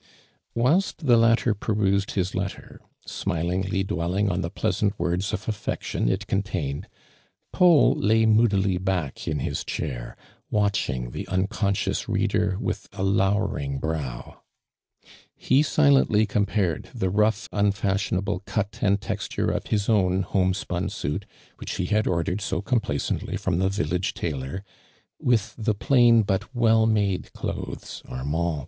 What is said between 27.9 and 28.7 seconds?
Armand M?